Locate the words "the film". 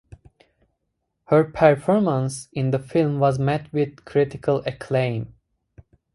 2.71-3.19